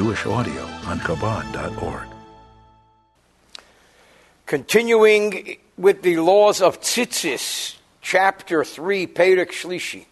[0.00, 2.08] Jewish audio on Chabad.org.
[4.46, 10.06] Continuing with the laws of tzitzis, chapter 3, Perek Shlishi.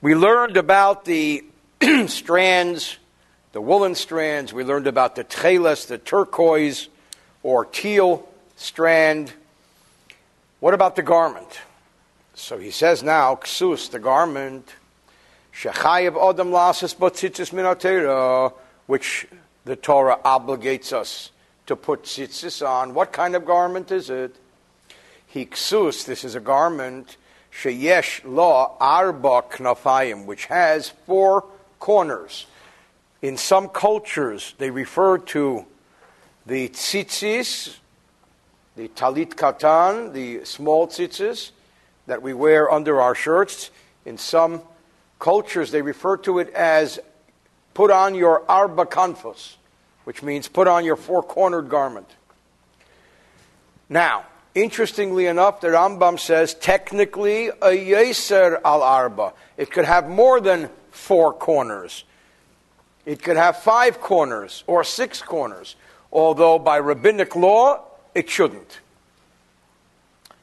[0.00, 1.44] We learned about the
[2.06, 2.98] strands,
[3.50, 4.52] the woolen strands.
[4.52, 6.86] We learned about the tcheles, the turquoise
[7.42, 9.32] or teal strand.
[10.60, 11.62] What about the garment?
[12.34, 14.72] So he says now, ksus, the garment,
[15.52, 18.52] shechayev odam lasas botzitzis minatera,
[18.88, 19.28] which
[19.66, 21.30] the Torah obligates us
[21.66, 22.94] to put tzitzis on.
[22.94, 24.34] What kind of garment is it?
[25.32, 27.18] Hiksus, this is a garment,
[27.52, 31.44] sheyesh lo arba knafayim, which has four
[31.78, 32.46] corners.
[33.20, 35.66] In some cultures, they refer to
[36.46, 37.76] the tzitzis,
[38.74, 41.50] the talit katan, the small tzitzis
[42.06, 43.70] that we wear under our shirts.
[44.06, 44.62] In some
[45.18, 46.98] cultures, they refer to it as
[47.78, 49.54] put on your arba kanfos
[50.02, 52.08] which means put on your four cornered garment.
[53.88, 59.32] Now, interestingly enough, the Rambam says technically a yeser al arba.
[59.56, 62.02] It could have more than four corners.
[63.06, 65.76] It could have five corners or six corners,
[66.10, 68.80] although by rabbinic law it shouldn't.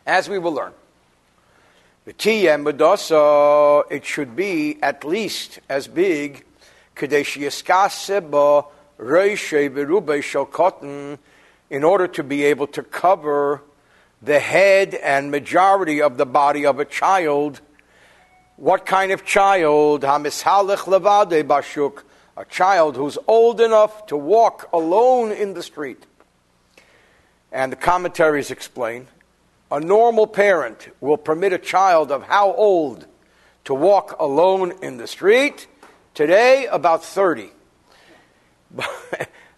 [0.06, 0.72] As we will learn.
[2.06, 2.22] It
[4.06, 6.46] should be at least as big,
[11.70, 13.62] in order to be able to cover
[14.22, 17.62] the head and majority of the body of a child.
[18.56, 20.02] What kind of child?
[21.44, 22.04] bashuk,
[22.38, 26.06] a child who's old enough to walk alone in the street.
[27.52, 29.08] And the commentaries explain
[29.72, 33.06] a normal parent will permit a child of how old
[33.66, 35.68] to walk alone in the street?
[36.16, 37.52] Today, about 30.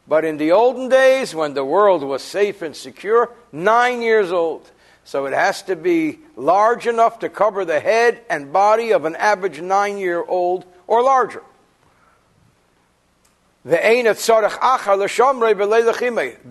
[0.08, 4.72] but in the olden days, when the world was safe and secure, nine years old.
[5.04, 9.16] So it has to be large enough to cover the head and body of an
[9.16, 11.44] average nine year old or larger.
[13.64, 13.86] The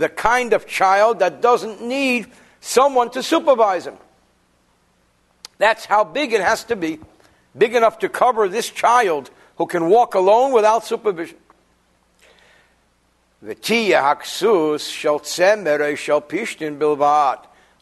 [0.08, 2.28] kind of child that doesn't need
[2.60, 3.96] someone to supervise him.
[5.58, 7.00] That's how big it has to be.
[7.58, 11.38] Big enough to cover this child who can walk alone without supervision.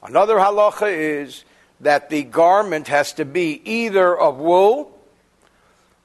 [0.02, 1.44] Another halacha is
[1.80, 4.90] that the garment has to be either of wool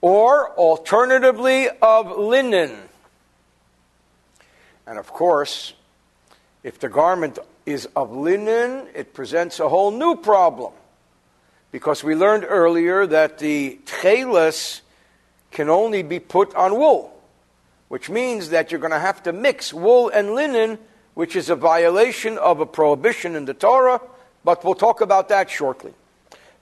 [0.01, 2.75] or alternatively of linen.
[4.87, 5.73] And of course,
[6.63, 10.73] if the garment is of linen, it presents a whole new problem.
[11.71, 14.81] Because we learned earlier that the tcheles
[15.51, 17.19] can only be put on wool
[17.89, 20.77] which means that you're going to have to mix wool and linen,
[21.15, 23.99] which is a violation of a prohibition in the Torah,
[24.45, 25.93] but we'll talk about that shortly.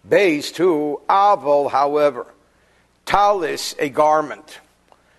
[0.08, 2.26] Bays to aval, however,
[3.06, 4.60] talis, a garment,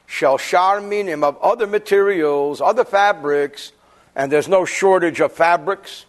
[0.06, 3.72] shall sharminim of other materials, other fabrics,
[4.16, 6.06] and there's no shortage of fabrics.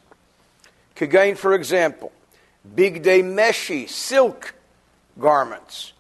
[0.96, 2.14] Kagain, for example,
[2.74, 4.56] big day meshi, silk
[5.20, 5.92] garments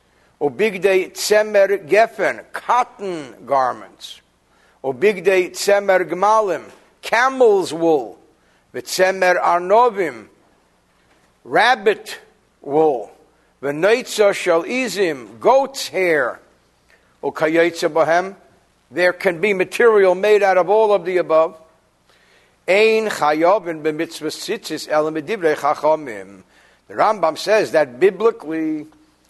[0.41, 4.21] O big day tzemer gefen, cotton garments.
[4.81, 6.63] O big day tzemer gmalim,
[7.01, 8.17] camel's wool.
[8.73, 10.27] V'tzemer arnovim,
[11.43, 12.19] rabbit
[12.61, 13.11] wool.
[13.61, 16.39] V'neitza shal izim, goat's hair.
[17.21, 18.35] O kayetza bahem,
[18.89, 21.59] there can be material made out of all of the above.
[22.65, 26.43] Ein chayovin b'mitzvah tzitzis elam chachamim.
[26.87, 28.87] The Rambam says that biblically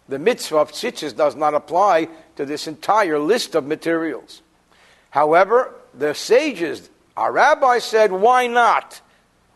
[0.09, 4.41] the mitzvah of tzitzis does not apply to this entire list of materials.
[5.11, 9.01] However, the sages, our rabbi said, why not?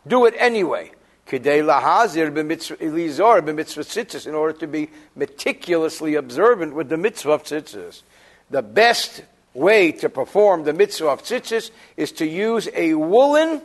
[0.07, 0.91] Do it anyway.
[1.27, 7.43] Kidei lahazir elizor b'mitzvah tzitzis, in order to be meticulously observant with the mitzvah of
[7.43, 8.03] tzitzis.
[8.49, 9.23] The best
[9.53, 13.61] way to perform the mitzvah of tzitzis is to use a woolen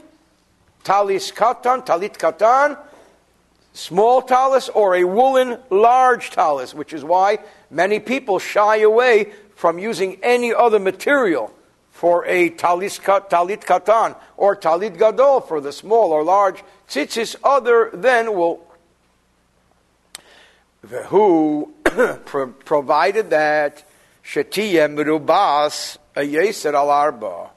[0.85, 2.79] talis katan, talit katan,
[3.79, 7.39] small talus or a woolen large talus, which is why
[7.71, 11.55] many people shy away from using any other material
[11.93, 17.91] for a talis, talit katan or talit gadol for the small or large tzitzis other
[17.95, 18.65] than wool.
[21.07, 21.73] Who
[22.65, 23.85] provided that
[24.25, 27.51] shetiyem merubas a yeser al arba.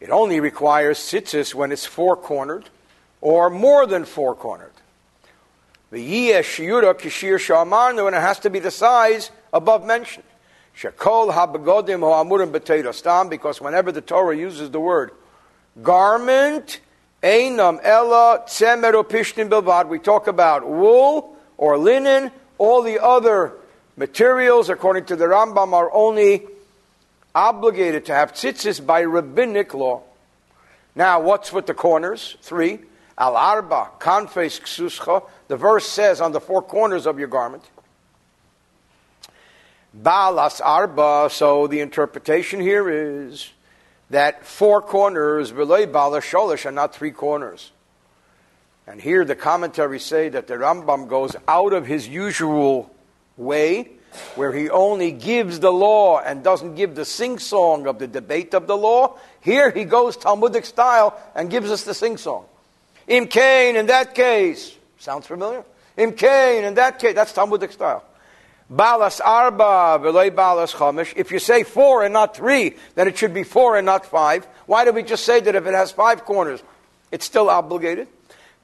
[0.00, 2.70] It only requires tzitzis when it's four cornered
[3.20, 4.72] or more than four cornered.
[5.94, 10.24] The yiyah shiura kishir shamarnu, and it has to be the size above mentioned.
[10.76, 12.00] Shekol habegodim
[13.30, 15.12] because whenever the Torah uses the word
[15.84, 16.80] garment,
[17.22, 22.32] einam ella tzemer pishtim bilvad, we talk about wool or linen.
[22.58, 23.52] All the other
[23.96, 26.42] materials, according to the Rambam, are only
[27.36, 30.02] obligated to have tzitzis by rabbinic law.
[30.96, 32.36] Now, what's with the corners?
[32.42, 32.80] Three.
[33.16, 35.22] Al arba, kanfes ksuscha.
[35.48, 37.64] The verse says on the four corners of your garment.
[39.92, 41.28] Balas arba.
[41.30, 43.50] So the interpretation here is
[44.10, 47.70] that four corners, belay balas sholish, and not three corners.
[48.86, 52.94] And here the commentaries say that the Rambam goes out of his usual
[53.36, 53.90] way,
[54.34, 58.54] where he only gives the law and doesn't give the sing song of the debate
[58.54, 59.16] of the law.
[59.40, 62.44] Here he goes Talmudic style and gives us the sing song.
[63.06, 65.64] Im Cain, in that case, sounds familiar?
[65.96, 68.02] Im Kain, in that case, that's Talmudic style.
[68.70, 71.12] Balas arba v'loy balas chamish.
[71.14, 74.46] If you say four and not three, then it should be four and not five.
[74.66, 76.62] Why do we just say that if it has five corners,
[77.12, 78.08] it's still obligated?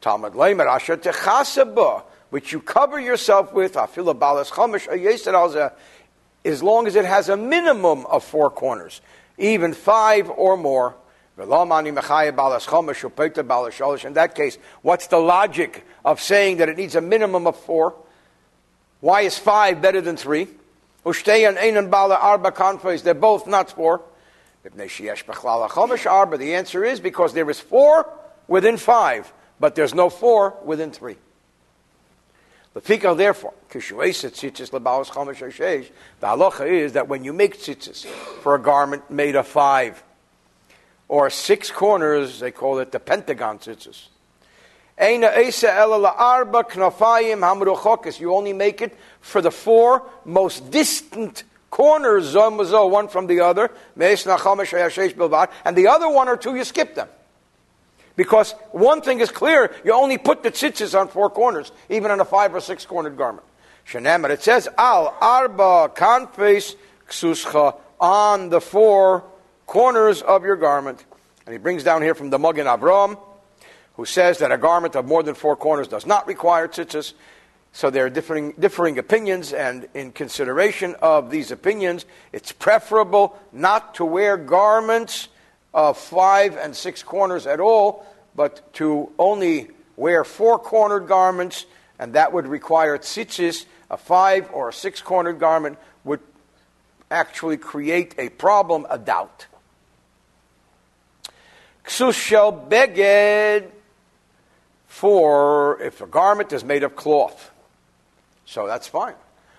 [0.01, 4.89] Talmud leimer asher techasaba, which you cover yourself with, afila balas chamish
[6.43, 9.03] as long as it has a minimum of four corners,
[9.37, 10.95] even five or more.
[11.41, 11.49] In
[14.15, 17.95] that case, what's the logic of saying that it needs a minimum of four?
[19.01, 20.49] Why is five better than three?
[21.05, 21.15] They're
[23.15, 24.03] both not four.
[24.63, 28.07] The answer is because there is four
[28.47, 31.17] within five, but there's no four within three.
[32.75, 33.81] The fikah, therefore, the
[36.27, 38.05] halacha is that when you make tzitzis
[38.43, 40.05] for a garment made of five
[41.11, 44.07] or six corners, they call it the pentagon tzitzis.
[48.21, 55.77] You only make it for the four most distant corners, one from the other, and
[55.77, 57.09] the other one or two you skip them.
[58.15, 62.21] Because one thing is clear, you only put the tzitzis on four corners, even on
[62.21, 63.45] a five or six cornered garment.
[63.93, 66.77] It says, Al arba kanfes
[67.09, 69.25] ksuscha, on the four
[69.71, 71.05] corners of your garment.
[71.47, 73.17] And he brings down here from the Magen Avram,
[73.95, 77.13] who says that a garment of more than four corners does not require tzitzis.
[77.71, 83.95] So there are differing, differing opinions, and in consideration of these opinions, it's preferable not
[83.95, 85.29] to wear garments
[85.73, 91.65] of five and six corners at all, but to only wear four cornered garments,
[91.97, 93.67] and that would require tzitzis.
[93.89, 96.21] A five or a six cornered garment would
[97.09, 99.47] actually create a problem, a doubt.
[101.91, 103.69] Ksus shel beged
[104.87, 107.51] for if a garment is made of cloth.
[108.47, 109.15] So that's fine.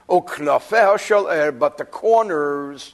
[0.09, 2.93] Er, but the corners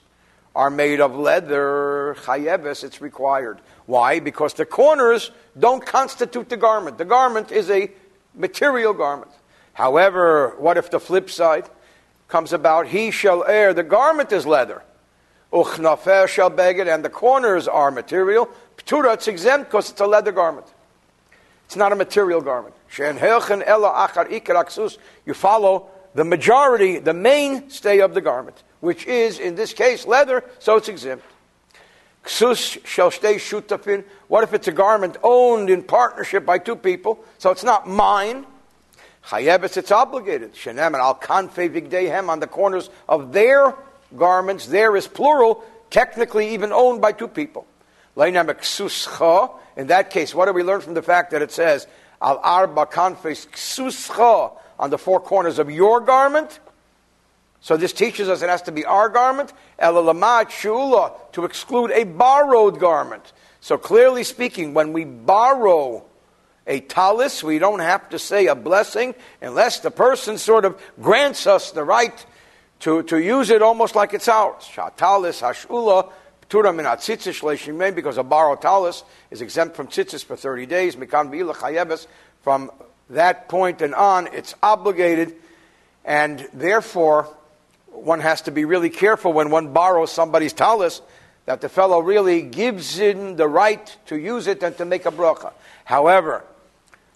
[0.56, 3.60] are made of leather, chayeves, it's required.
[3.86, 4.20] Why?
[4.20, 6.98] Because the corners don't constitute the garment.
[6.98, 7.92] The garment is a
[8.34, 9.32] material garment.
[9.74, 11.70] However, what if the flip side
[12.28, 12.88] comes about?
[12.88, 14.82] He shall err, the garment is leather.
[15.54, 18.50] Uchnafer shall beg it, and the corners are material.
[18.78, 20.68] Ptura, it's exempt because it's a leather garment.
[21.66, 22.76] It's not a material garment.
[22.98, 23.14] You
[25.34, 30.78] follow the majority, the mainstay of the garment which is, in this case, leather, so
[30.78, 31.26] it's exempt.
[32.24, 34.04] Ksus shall stay shutafin.
[34.28, 38.46] What if it's a garment owned in partnership by two people, so it's not mine?
[39.26, 40.54] Chayebes, it's obligated.
[40.54, 43.76] Shenem and al kanfe vigdehem on the corners of their
[44.16, 44.68] garments.
[44.68, 47.66] There is plural, technically even owned by two people.
[48.20, 51.88] In that case, what do we learn from the fact that it says
[52.22, 56.60] al arba kanfe ksuscha on the four corners of your garment?
[57.62, 62.06] So this teaches us it has to be our garment, elalamat shula, to exclude a
[62.06, 63.34] borrowed garment.
[63.62, 66.06] So clearly speaking, when we borrow
[66.66, 71.48] a talis, we don't have to say a blessing unless the person sort of grants
[71.48, 72.26] us the right
[72.80, 74.64] to, to use it almost like it's ours.
[74.64, 76.12] Shatalis hashula
[76.50, 80.96] because a borrowed talis is exempt from tzitzis for 30 days.
[82.44, 82.72] From
[83.10, 85.36] that point and on, it's obligated,
[86.06, 87.28] and therefore,
[87.88, 91.02] one has to be really careful when one borrows somebody's talis
[91.46, 95.12] that the fellow really gives in the right to use it and to make a
[95.12, 95.54] bracha.
[95.86, 96.44] However,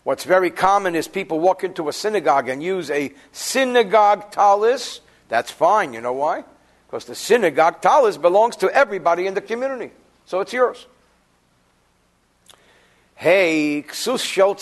[0.04, 5.02] what's very common is people walk into a synagogue and use a synagogue talis.
[5.28, 5.94] That's fine.
[5.94, 6.46] You know why?
[6.92, 9.92] Because the synagogue talis belongs to everybody in the community.
[10.26, 10.86] So it's yours.
[13.16, 14.56] Hey, ksus shel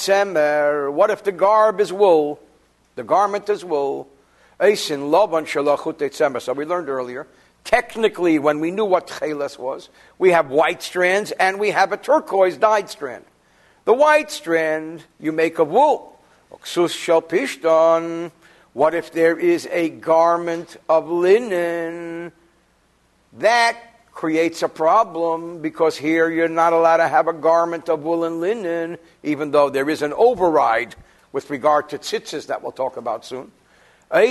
[0.91, 2.39] What if the garb is wool?
[2.93, 4.07] The garment is wool.
[4.59, 7.25] Eisin Laban Shalachut So we learned earlier
[7.63, 11.97] Technically, when we knew what tcheles was, we have white strands and we have a
[11.97, 13.25] turquoise dyed strand.
[13.85, 16.19] The white strand you make of wool.
[16.51, 18.31] Oksus shel pishton.
[18.73, 22.31] What if there is a garment of linen?
[23.33, 23.77] That
[24.11, 28.41] creates a problem because here you're not allowed to have a garment of wool and
[28.41, 30.95] linen, even though there is an override
[31.31, 33.51] with regard to tzitzis that we'll talk about soon.
[34.11, 34.25] The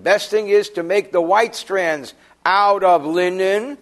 [0.00, 3.78] best thing is to make the white strands out of linen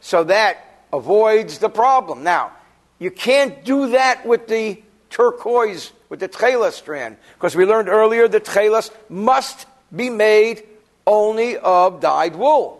[0.00, 2.24] so that avoids the problem.
[2.24, 2.52] Now,
[2.98, 8.28] you can't do that with the turquoise, with the tchelas strand, because we learned earlier
[8.28, 10.62] the tchelas must be made
[11.06, 12.76] only of dyed wool.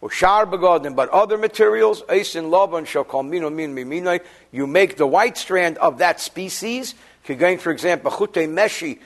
[0.00, 4.20] But other materials, Aisin Laban shall call mino min miminai.
[4.52, 6.94] You make the white strand of that species.
[7.26, 8.98] Going, for example, chute meshi.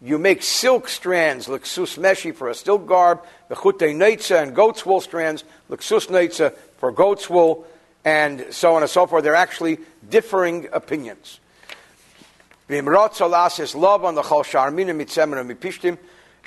[0.00, 3.22] You make silk strands, lexus meshi for a silk garb.
[3.48, 7.66] The chute neitza and goat's wool strands, lexus neitza for goat's wool,
[8.04, 9.24] and so on and so forth.
[9.24, 9.78] They're actually
[10.08, 11.40] differing opinions.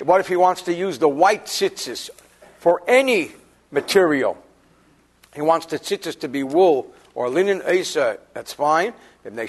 [0.04, 2.10] What if he wants to use the white tzitzis
[2.58, 3.32] for any
[3.70, 4.36] material?
[5.34, 8.94] He wants the tzitzis to be wool or linen esa, that's fine.
[9.24, 9.46] Because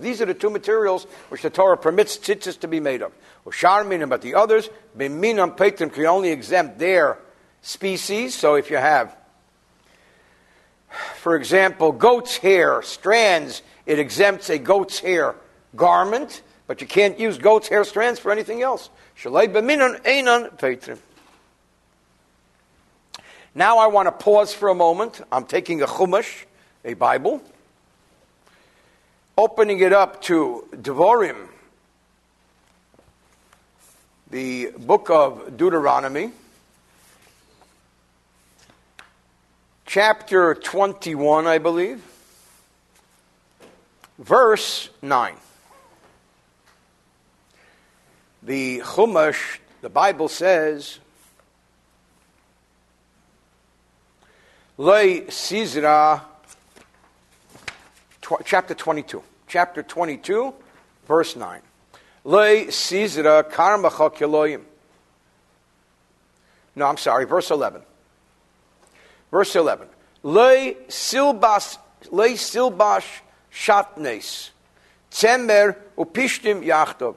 [0.00, 3.12] these are the two materials which the Torah permits tzitzis to be made of.
[3.44, 4.68] But the others,
[4.98, 7.18] can only exempt their
[7.66, 8.34] species.
[8.34, 9.14] So if you have,
[11.16, 15.34] for example, goat's hair strands, it exempts a goat's hair
[15.74, 18.88] garment, but you can't use goat's hair strands for anything else.
[23.54, 25.20] Now I want to pause for a moment.
[25.32, 26.44] I'm taking a Chumash,
[26.84, 27.42] a Bible,
[29.36, 31.48] opening it up to Devorim,
[34.30, 36.30] the book of Deuteronomy.
[39.86, 42.02] Chapter 21, I believe,
[44.18, 45.34] verse 9.
[48.42, 50.98] The Chumash, the Bible says,
[54.76, 56.20] Lei Sizra,
[58.44, 59.22] chapter 22.
[59.48, 60.52] Chapter 22,
[61.06, 61.60] verse 9.
[62.24, 64.62] Lei Sizra karmacha kiloyim.
[66.74, 67.82] No, I'm sorry, verse 11.
[69.30, 69.88] Verse 11.
[70.22, 71.78] Le silbas,
[72.10, 73.20] le silbash
[73.52, 74.50] shatnes,
[75.10, 77.16] tzemer upishtim yachtov.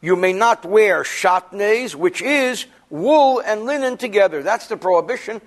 [0.00, 4.42] You may not wear shatnes, which is wool and linen together.
[4.42, 5.40] That's the prohibition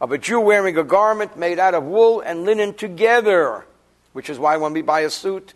[0.00, 3.64] of a Jew wearing a garment made out of wool and linen together,
[4.12, 5.54] which is why when we buy a suit,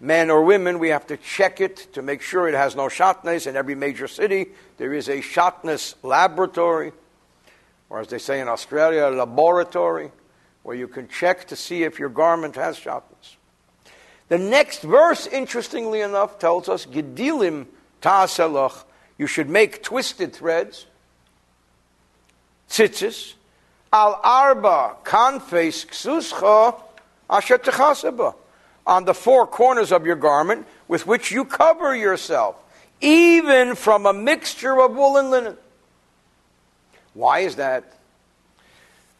[0.00, 3.46] men or women, we have to check it to make sure it has no shatnes.
[3.46, 4.46] In every major city,
[4.78, 6.92] there is a shatnes laboratory
[7.88, 10.10] or as they say in Australia, a laboratory,
[10.62, 13.36] where you can check to see if your garment has shatnez.
[14.28, 17.66] The next verse, interestingly enough, tells us, Gedilim
[18.00, 18.84] ta'aselach,
[19.18, 20.86] you should make twisted threads,
[22.68, 23.34] tzitzis,
[23.92, 26.80] al arba kanfes ksuscha
[27.30, 28.34] asher techaseba,
[28.86, 32.56] on the four corners of your garment with which you cover yourself,
[33.00, 35.56] even from a mixture of wool and linen.
[37.16, 37.84] Why is that?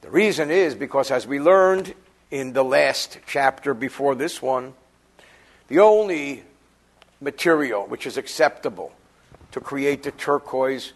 [0.02, 1.94] The reason is because, as we learned
[2.30, 4.74] in the last chapter before this one,
[5.68, 6.42] the only
[7.22, 8.92] material which is acceptable
[9.52, 10.92] to create the turquoise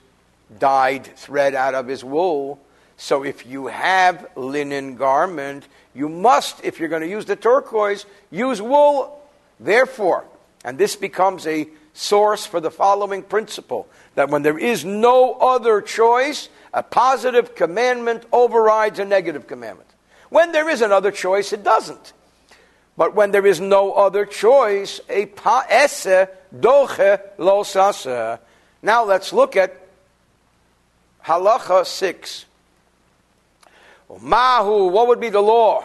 [0.59, 2.61] dyed thread out of is wool.
[2.99, 8.05] So if you have linen garment, you must, if you're going to use the turquoise,
[8.31, 9.27] use wool.
[9.59, 10.27] Therefore,
[10.67, 15.81] and this becomes a source for the following principle that when there is no other
[15.81, 19.89] choice, a positive commandment overrides a negative commandment.
[20.29, 22.13] When there is another choice, it doesn't.
[22.97, 25.27] But when there is no other choice, a
[25.69, 28.39] esse doche lo
[28.83, 29.87] Now let's look at
[31.25, 32.45] halacha 6.
[34.21, 35.85] Mahu, what would be the law?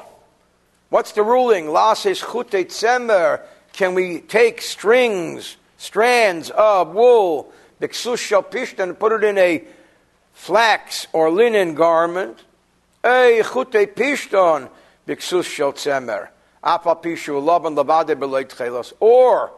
[0.89, 1.67] What's the ruling?
[1.67, 3.41] Lasis chute tzemer.
[3.73, 7.51] Can we take strings, strands of wool,
[7.81, 8.45] biksus shal
[8.79, 9.63] and put it in a
[10.35, 12.37] flax or linen garment,
[13.03, 14.69] chute pishton
[15.07, 16.27] biksus shel tzemer,
[16.63, 19.51] apa pishu laban chelos, or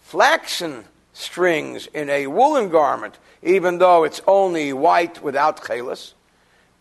[0.00, 6.12] flaxen strings in a woolen garment, even though it's only white without chelos.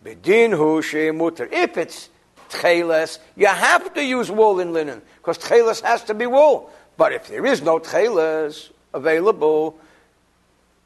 [0.04, 1.52] Bedin hu shemuter.
[1.52, 2.10] If it's
[2.50, 6.70] cheles, you have to use wool and linen because cheles has to be wool.
[6.98, 9.80] But if there is no tchelas available,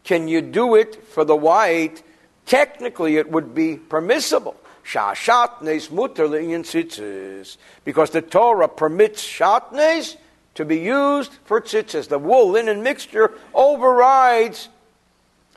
[0.03, 2.03] can you do it for the white?
[2.45, 4.55] Technically, it would be permissible.
[4.83, 7.57] Shatnes mutter tzitzis.
[7.85, 10.17] Because the Torah permits shatnes
[10.55, 12.07] to be used for tzitzis.
[12.09, 14.69] The wool linen mixture overrides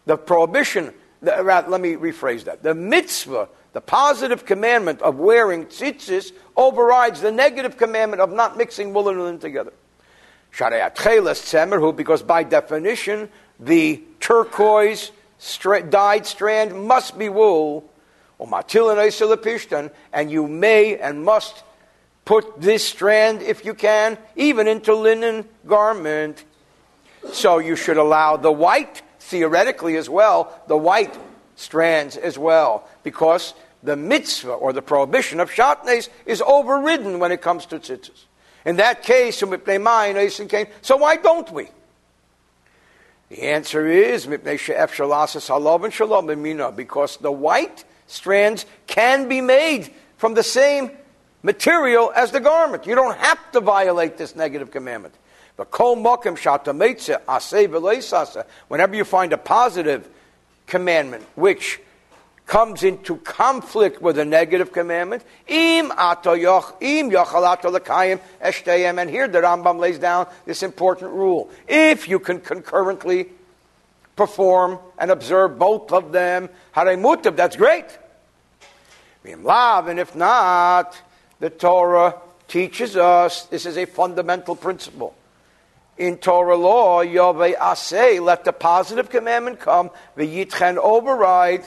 [0.04, 0.94] the prohibition.
[1.22, 2.62] The, let me rephrase that.
[2.62, 8.94] The mitzvah, the positive commandment of wearing tzitzis, overrides the negative commandment of not mixing
[8.94, 9.72] wool and linen together.
[10.52, 13.28] Because by definition,
[13.60, 17.90] the turquoise dyed strand must be wool
[18.38, 21.62] or matilin and you may and must
[22.24, 26.44] put this strand, if you can, even into linen garment.
[27.32, 31.16] So you should allow the white, theoretically as well, the white
[31.54, 37.40] strands as well, because the mitzvah or the prohibition of shatnes is overridden when it
[37.40, 38.24] comes to tzitzis.
[38.64, 39.56] In that case, um,
[40.82, 41.68] so why don't we?
[43.28, 44.26] The answer is
[46.76, 50.90] because the white strands can be made from the same
[51.42, 52.86] material as the garment.
[52.86, 55.14] You don't have to violate this negative commandment.
[55.56, 55.70] But
[58.68, 60.08] whenever you find a positive
[60.66, 61.80] commandment which
[62.46, 65.90] comes into conflict with a negative commandment, im
[66.80, 67.10] im
[68.98, 71.50] and here the Rambam lays down this important rule.
[71.66, 73.26] If you can concurrently
[74.16, 76.48] perform and observe both of them.
[76.72, 77.84] Hare mutab, that's great.
[79.24, 81.00] And if not,
[81.38, 82.16] the Torah
[82.48, 85.14] teaches us this is a fundamental principle.
[85.98, 91.66] In Torah law, Yavo Aseh, let the positive commandment come, V'yitchen override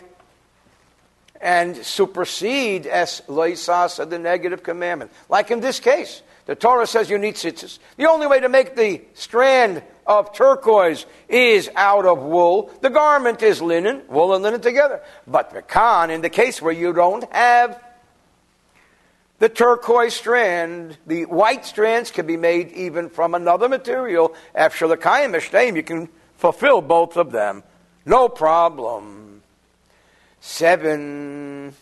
[1.42, 5.12] and supersede as loisas the negative commandment.
[5.30, 7.80] Like in this case, the Torah says you need tzitzis.
[7.98, 12.72] The only way to make the strand of turquoise is out of wool.
[12.82, 15.02] The garment is linen, wool and linen together.
[15.28, 17.80] But the Khan, in the case where you don't have
[19.38, 24.34] the turquoise strand, the white strands can be made even from another material.
[24.54, 27.64] After the Kayim you can fulfill both of them.
[28.06, 29.39] No problem.
[30.42, 31.74] Seven.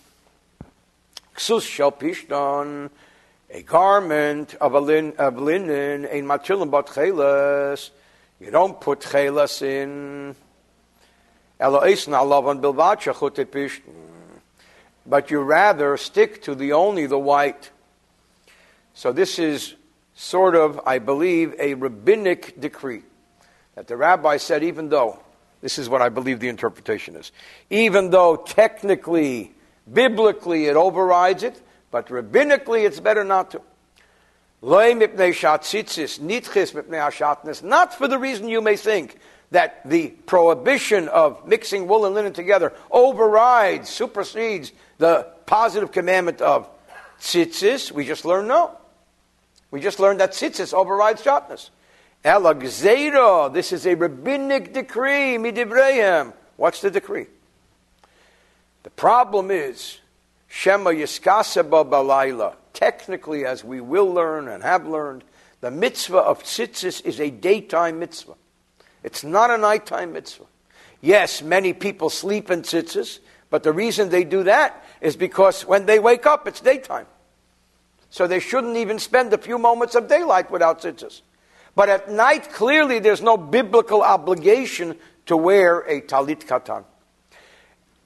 [1.35, 2.89] Ksus shel pishton,
[3.51, 7.91] a garment of, a lin, of linen, a matilim bat chelas,
[8.39, 10.35] you don't put chelas in.
[15.05, 17.71] But you rather stick to the only the white.
[18.93, 19.75] So this is
[20.15, 23.03] sort of, I believe, a rabbinic decree.
[23.75, 25.19] That the rabbi said, even though,
[25.61, 27.31] this is what I believe the interpretation is,
[27.69, 29.53] even though technically,
[29.91, 33.61] biblically, it overrides it, but rabbinically, it's better not to.
[34.61, 34.99] Not
[37.93, 39.17] for the reason you may think
[39.51, 46.67] that the prohibition of mixing wool and linen together overrides, supersedes the positive commandment of
[47.19, 47.91] tzitzis.
[47.91, 48.75] We just learned no.
[49.71, 51.69] We just learned that tzitzis overrides shatnez.
[52.27, 56.33] Elagzera, this is a rabbinic decree, midibrehem.
[56.57, 57.27] What's the decree?
[58.83, 59.99] The problem is,
[60.47, 65.23] Shema Yiskaseba Balayla technically, as we will learn and have learned,
[65.61, 68.35] the mitzvah of tzitzis is a daytime mitzvah.
[69.03, 70.45] It's not a nighttime mitzvah.
[71.01, 75.85] Yes, many people sleep in tzitzis, but the reason they do that is because when
[75.85, 77.07] they wake up, it's daytime.
[78.09, 81.21] So they shouldn't even spend a few moments of daylight without tzitzis.
[81.77, 86.83] But at night, clearly, there's no biblical obligation to wear a talit katan.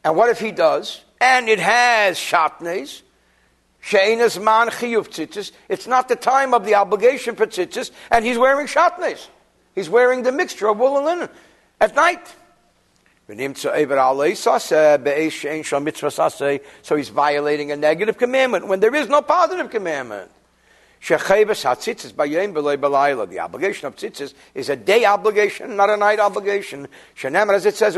[0.04, 1.00] And what if he does?
[1.22, 3.02] And it has shatnes,
[3.80, 5.54] She'enas man chiyuv tzitzis.
[5.70, 9.26] It's not the time of the obligation for tzitzis, and he's wearing shatnes.
[9.74, 11.30] He's wearing the mixture of wool and linen
[11.80, 12.28] at night.
[16.84, 20.30] So he's violating a negative commandment when there is no positive commandment.
[21.02, 21.16] The
[23.40, 26.88] obligation of tzitzis is a day obligation, not a night obligation.
[27.24, 27.98] As it says,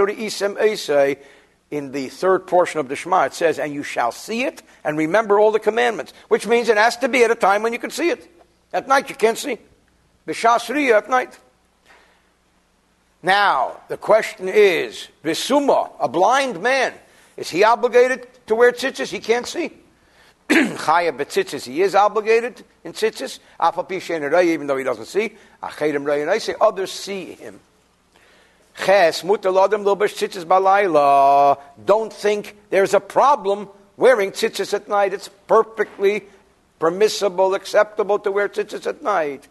[1.72, 4.98] in the third portion of the Shema, it says, And you shall see it and
[4.98, 7.80] remember all the commandments, which means it has to be at a time when you
[7.80, 8.30] can see it.
[8.72, 9.58] At night, you can't see.
[10.26, 11.38] Bishasriya at night.
[13.22, 16.94] Now, the question is, Visuma, a blind man,
[17.36, 19.12] is he obligated to wear tzitzis?
[19.12, 19.72] He can't see.
[20.50, 23.40] Chaya betzitzis, he is obligated in tzitzis.
[24.46, 25.32] Even though he doesn't see.
[25.62, 27.60] I say others see him.
[28.78, 31.60] Ches, tzitzis balayla.
[31.86, 35.14] Don't think there's a problem wearing tzitzis at night.
[35.14, 36.24] It's perfectly
[36.80, 39.48] permissible, acceptable to wear tzitzis at night.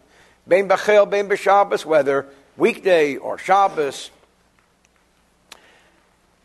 [0.47, 2.27] Bein b'chel, bein b'Shabbos, whether
[2.57, 4.11] weekday or Shabbos.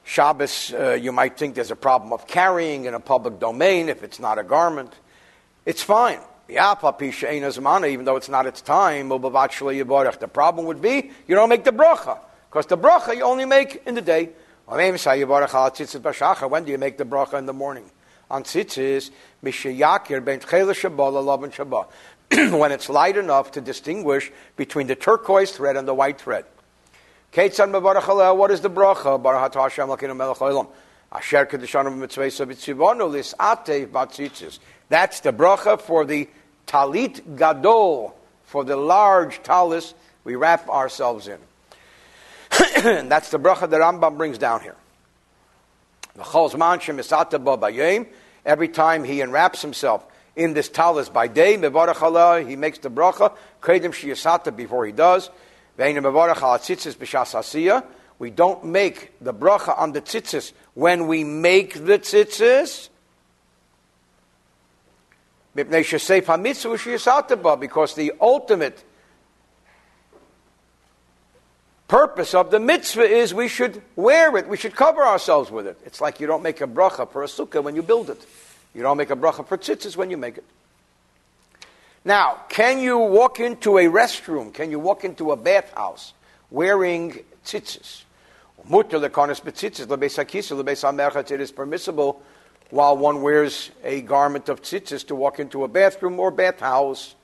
[0.08, 4.02] Shabbos, uh, you might think there's a problem of carrying in a public domain if
[4.02, 4.94] it's not a garment.
[5.66, 6.18] It's fine.
[6.48, 12.18] Even though it's not its time, the problem would be you don't make the bracha.
[12.48, 14.30] Because the bracha you only make in the day.
[14.64, 17.90] When do you make the bracha in the morning?
[18.30, 19.10] On tzitzis,
[22.58, 26.46] when it's light enough to distinguish between the turquoise thread and the white thread.
[27.34, 29.22] What is the bracha?
[29.22, 30.68] Baruch atah Hashem Lakeinu melech haolam.
[31.12, 34.58] Asher kedushanim mitzvah b'tzivonu lis'ate b'tzitzis.
[34.88, 36.28] That's the bracha for the
[36.66, 41.38] talit gadol, for the large talis we wrap ourselves in.
[43.08, 44.76] That's the bracha that Rambam brings down here.
[48.46, 53.92] Every time he enwraps himself in this talis by day, he makes the bracha, kredim
[53.92, 55.30] shiyasata before he does.
[55.78, 55.92] We
[58.30, 62.88] don't make the bracha on the tzitzis when we make the tzitzis.
[65.54, 68.84] Because the ultimate
[71.86, 75.78] purpose of the mitzvah is we should wear it, we should cover ourselves with it.
[75.84, 78.26] It's like you don't make a bracha for a sukkah when you build it.
[78.74, 80.44] You don't make a bracha for tzitzis when you make it.
[82.08, 84.54] Now, can you walk into a restroom?
[84.54, 86.14] Can you walk into a bathhouse
[86.50, 88.04] wearing tzitzis?
[91.30, 92.22] It is permissible
[92.70, 97.14] while one wears a garment of tzitzis to walk into a bathroom or bathhouse.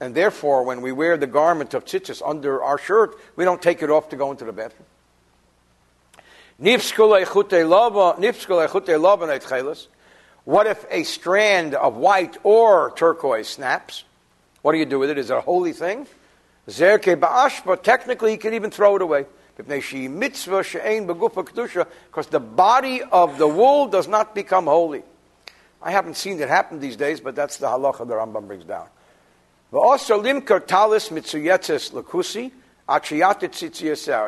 [0.00, 3.82] And therefore, when we wear the garment of tzitzis under our shirt, we don't take
[3.82, 4.84] it off to go into the bathroom.
[10.44, 14.04] What if a strand of white or turquoise snaps?
[14.62, 15.18] What do you do with it?
[15.18, 16.06] Is it a holy thing?
[16.68, 19.26] Zerke ba'ashba, technically you can even throw it away.
[19.56, 19.90] Because
[22.30, 25.02] the body of the wool does not become holy.
[25.82, 28.86] I haven't seen it happen these days, but that's the halacha the Rambam brings down.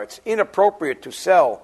[0.03, 1.63] It's inappropriate to sell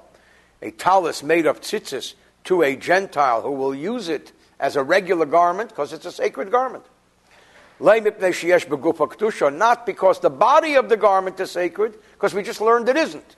[0.61, 5.27] a talis made of tzitzis to a Gentile who will use it as a regular
[5.27, 6.85] garment because it's a sacred garment.
[7.81, 13.37] Not because the body of the garment is sacred, because we just learned it isn't.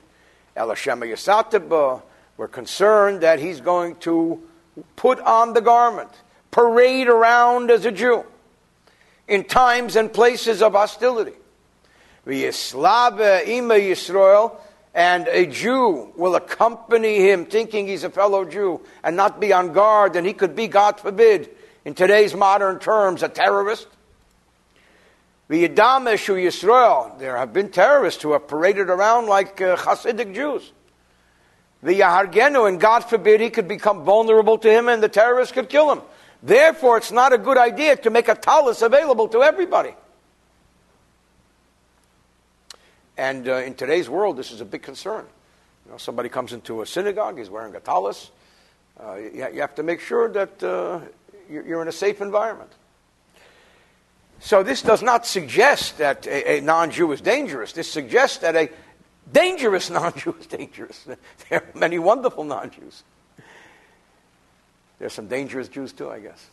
[0.57, 1.99] Uh,
[2.37, 4.41] we're concerned that he's going to
[4.95, 6.09] put on the garment,
[6.49, 8.25] parade around as a Jew
[9.27, 11.33] in times and places of hostility.
[13.75, 14.59] Yisrael,
[14.93, 19.71] and a Jew will accompany him thinking he's a fellow Jew and not be on
[19.71, 21.49] guard, and he could be, God forbid,
[21.85, 23.87] in today's modern terms, a terrorist.
[25.49, 30.71] V'yidameshu Yisrael, there have been terrorists who have paraded around like uh, Hasidic Jews.
[31.83, 35.91] V'yahargenu, and God forbid he could become vulnerable to him and the terrorists could kill
[35.91, 36.01] him.
[36.43, 39.93] Therefore, it's not a good idea to make a talus available to everybody.
[43.21, 45.27] And uh, in today's world, this is a big concern.
[45.85, 48.31] You know, somebody comes into a synagogue, he's wearing a talus.
[48.99, 51.01] Uh, you, you, have to make sure that uh,
[51.47, 52.71] you're, you're, in a safe environment.
[54.39, 57.73] So this does not suggest that a, a non-Jew is dangerous.
[57.73, 58.71] This suggests that a
[59.31, 61.07] dangerous non-Jew is dangerous.
[61.49, 63.03] There are many wonderful non-Jews.
[64.97, 66.43] There's some dangerous Jews too, I guess.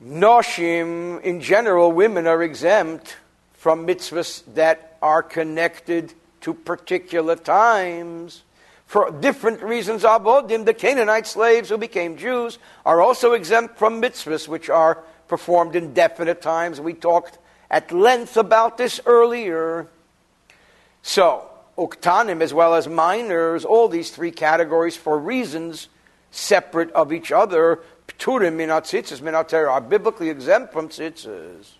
[0.00, 3.16] Noshim, in general, women are exempt
[3.62, 8.42] from mitzvahs that are connected to particular times.
[8.86, 14.48] For different reasons, Abodim, the Canaanite slaves who became Jews, are also exempt from mitzvahs
[14.48, 16.80] which are performed in definite times.
[16.80, 17.38] We talked
[17.70, 19.86] at length about this earlier.
[21.02, 21.48] So,
[21.78, 25.86] uktanim as well as minors, all these three categories for reasons
[26.32, 31.74] separate of each other, pturim minat tzitzis are biblically exempt from tzitzis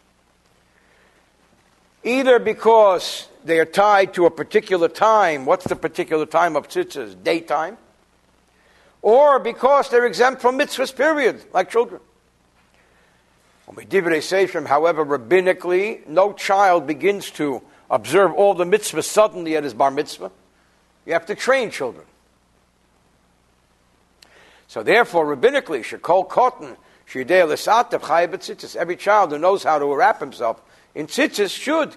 [2.05, 5.47] either because they are tied to a particular time.
[5.47, 7.23] What's the particular time of tzitzis?
[7.23, 7.79] Daytime.
[9.01, 12.01] Or because they're exempt from mitzvahs, period, like children.
[13.67, 20.31] However, rabbinically, no child begins to observe all the mitzvahs suddenly at his bar mitzvah.
[21.07, 22.05] You have to train children.
[24.69, 26.77] So therefore, rabbinically, shekol cotton,
[28.77, 30.63] every child who knows how to wrap himself
[30.95, 31.97] in tzitzis should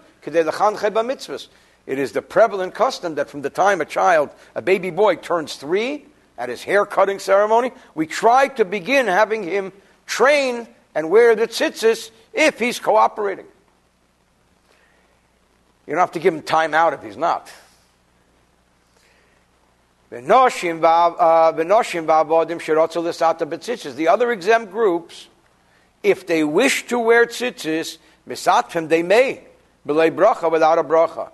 [1.85, 5.55] it is the prevalent custom that from the time a child, a baby boy, turns
[5.55, 6.05] three
[6.37, 9.71] at his hair cutting ceremony, we try to begin having him
[10.05, 13.45] train and wear the tzitzis if he's cooperating.
[15.85, 17.51] You don't have to give him time out if he's not.
[20.11, 21.51] Uh,
[23.95, 25.27] the other exempt groups,
[26.01, 29.43] if they wish to wear tzitzis, misatfim, they may,
[29.85, 31.31] belay bracha without a bracha.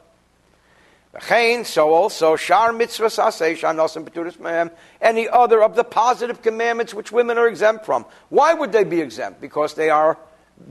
[1.65, 7.11] So also, shar mitzvahs asay, shanosim peturis mehem, any other of the positive commandments which
[7.11, 8.05] women are exempt from.
[8.29, 9.41] Why would they be exempt?
[9.41, 10.17] Because they are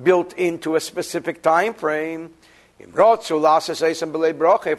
[0.03, 2.33] built into a specific time frame.
[2.79, 2.95] If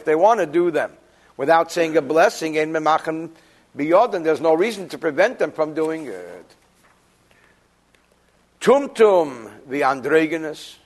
[0.04, 0.92] they want to do them
[1.36, 6.46] without saying a blessing, biyodin, there's no reason to prevent them from doing it.
[8.60, 10.78] Tumtum, the androgynous.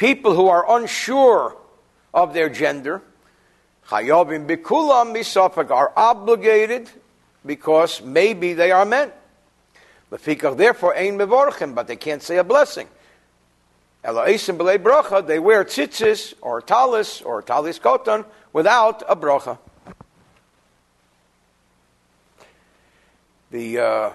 [0.00, 1.54] People who are unsure
[2.14, 3.02] of their gender,
[3.88, 6.88] chayovim bikulam misafak, are obligated
[7.44, 9.12] because maybe they are men.
[10.08, 12.88] Therefore, ein mevorchim, but they can't say a blessing.
[14.02, 19.58] Eloisim b'lei bracha, they wear tzitzis or talis or talis koton without a bracha.
[23.50, 24.10] The uh,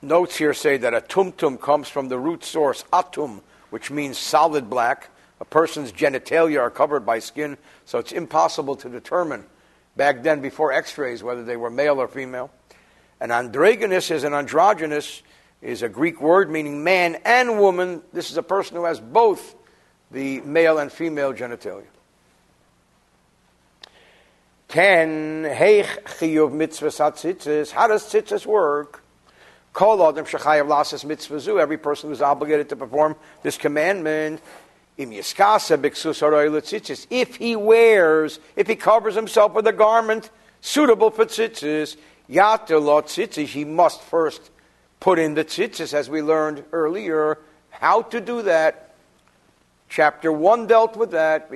[0.00, 3.42] notes here say that a tumtum comes from the root source atum,
[3.74, 5.10] which means solid black.
[5.40, 9.44] A person's genitalia are covered by skin, so it's impossible to determine
[9.96, 12.52] back then before x-rays whether they were male or female.
[13.18, 15.22] An androgynous is an androgynous
[15.60, 18.02] is a Greek word meaning man and woman.
[18.12, 19.56] This is a person who has both
[20.12, 21.82] the male and female genitalia.
[24.68, 27.72] Ten heich chiyuv tzitzis.
[27.72, 29.03] How does tzitzis work?
[29.74, 31.60] Kol adam shechayav lasas mitzvazu.
[31.60, 34.40] Every person who's obligated to perform this commandment.
[34.96, 37.06] Im yiskasa tzitzis.
[37.10, 41.96] If he wears, if he covers himself with a garment suitable for tzitzis,
[42.30, 44.50] yater lo tzitzis, he must first
[45.00, 47.38] put in the tzitzis, as we learned earlier.
[47.70, 48.94] How to do that?
[49.88, 51.50] Chapter 1 dealt with that.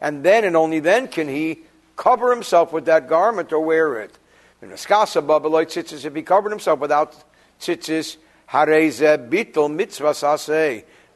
[0.00, 1.60] And then and only then can he
[1.96, 4.18] cover himself with that garment or wear it.
[4.62, 7.16] If he covered himself without
[7.60, 8.16] tzitzis,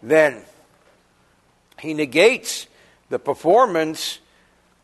[0.03, 0.43] then
[1.81, 2.67] he negates
[3.11, 4.21] the performance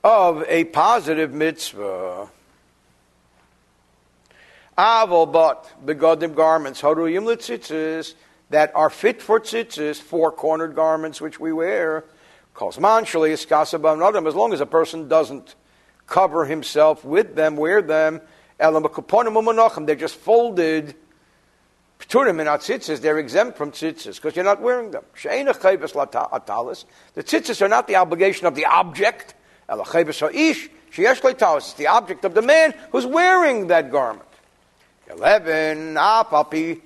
[0.02, 2.28] of a positive mitzvah.
[4.76, 8.14] Aval, but begodim garments, haruyim litzitzis,
[8.50, 12.04] that are fit for tzitzis, four cornered garments which we wear.
[12.54, 15.54] Kosman shali adam, as long as a person doesn't
[16.06, 18.20] cover himself with them, wear them.
[18.60, 20.94] They're just folded.
[22.00, 25.04] Pturim and tzitzis, they're exempt from tzitzis because you're not wearing them.
[25.14, 25.20] The
[27.22, 29.34] tzitzis are not the obligation of the object.
[29.68, 30.20] It's
[31.74, 34.24] the object of the man who's wearing that garment.
[35.10, 35.96] 11.
[35.98, 36.80] Ah, Apapi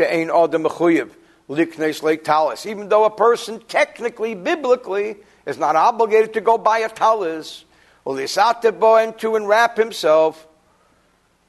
[0.00, 1.10] adam mechuyev
[1.48, 2.66] liknes.
[2.66, 7.64] Even though a person technically, biblically, is not obligated to go buy a talis,
[8.06, 10.47] and to enwrap himself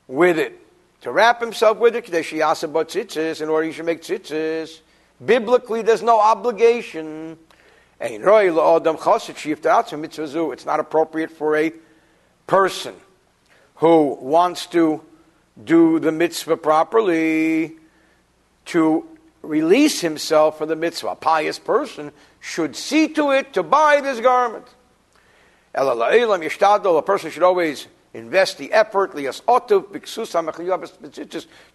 [0.10, 0.60] with it.
[1.02, 4.82] To wrap himself with it, tzitzis, in order he should make tzitzis.
[5.24, 7.38] Biblically, there's no obligation.
[8.02, 8.26] It's
[10.66, 11.72] not appropriate for a
[12.48, 12.96] person
[13.76, 15.02] who wants to
[15.64, 17.78] do the mitzvah properly,
[18.66, 19.06] to
[19.42, 21.10] release himself from the mitzvah.
[21.10, 24.66] A pious person should see to it to buy this garment.
[25.74, 29.12] A person should always invest the effort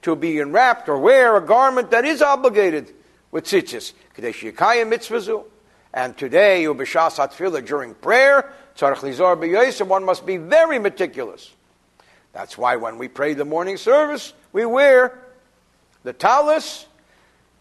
[0.02, 2.92] to be enwrapped or wear a garment that is obligated
[3.30, 3.92] with tzitzis.
[5.92, 8.52] And today, during prayer,
[9.86, 11.52] one must be very meticulous.
[12.32, 15.18] That's why when we pray the morning service, we wear
[16.02, 16.86] the talus.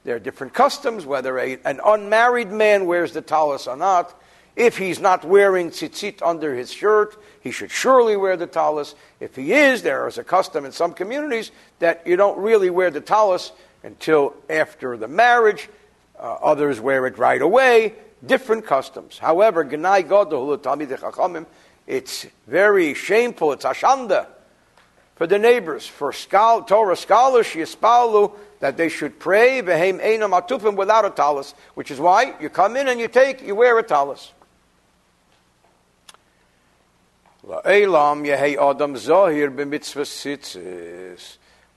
[0.03, 4.19] There are different customs, whether a, an unmarried man wears the talus or not.
[4.55, 8.95] If he's not wearing tzitzit under his shirt, he should surely wear the talus.
[9.19, 12.89] If he is, there is a custom in some communities that you don't really wear
[12.89, 13.51] the talus
[13.83, 15.67] until after the marriage.
[16.17, 17.95] Uh, others wear it right away.
[18.25, 19.17] Different customs.
[19.17, 19.61] However,
[21.85, 23.51] it's very shameful.
[23.51, 24.27] It's ashanda
[25.15, 30.77] for the neighbors, for schol- Torah scholars, yispalu, that they should pray vehem einam atufim
[30.77, 33.83] without a talus, which is why you come in and you take, you wear a
[37.65, 38.25] adam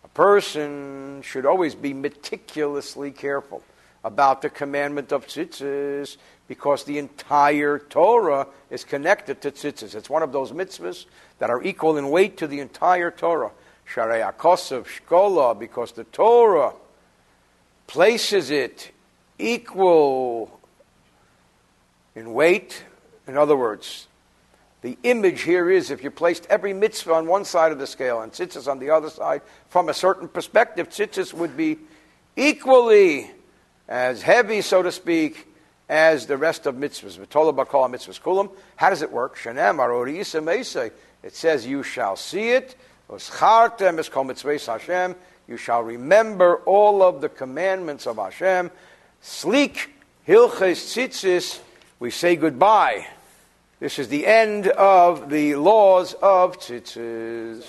[0.05, 3.63] A person should always be meticulously careful
[4.05, 9.97] about the commandment of tzitzis because the entire Torah is connected to tzitzis.
[9.97, 11.07] It's one of those mitzvahs
[11.41, 13.51] that are equal in weight to the entire Torah.
[13.93, 16.73] Sharei Akosav Shkola, because the Torah
[17.87, 18.93] places it
[19.39, 20.61] equal
[22.15, 22.85] in weight.
[23.27, 24.07] In other words,
[24.87, 28.21] the image here is if you placed every mitzvah on one side of the scale
[28.21, 31.77] and tzitzis on the other side, from a certain perspective, tzitzis would be
[32.37, 33.29] equally
[33.89, 35.45] as heavy, so to speak,
[35.89, 37.19] as the rest of mitzvahs.
[37.19, 38.49] V'tola mitzvahs kulam.
[38.77, 39.37] How does it work?
[39.37, 40.93] Shenem arorisa meisei.
[41.25, 42.77] It says, "You shall see it."
[43.11, 45.17] Uschartem is kol mitzvahs Hashem.
[45.49, 48.71] You shall remember all of the commandments of Hashem.
[49.21, 49.91] Sleek
[50.29, 51.59] hilches tzitzis.
[51.99, 53.09] We say goodbye.
[53.79, 57.65] This is the end of the laws of tzitzis.